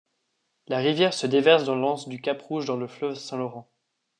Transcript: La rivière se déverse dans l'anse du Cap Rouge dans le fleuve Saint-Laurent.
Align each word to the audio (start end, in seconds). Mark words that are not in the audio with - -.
La 0.67 0.77
rivière 0.79 1.13
se 1.13 1.27
déverse 1.27 1.63
dans 1.65 1.75
l'anse 1.75 2.07
du 2.09 2.19
Cap 2.21 2.41
Rouge 2.41 2.65
dans 2.65 2.75
le 2.75 2.87
fleuve 2.87 3.13
Saint-Laurent. 3.19 3.69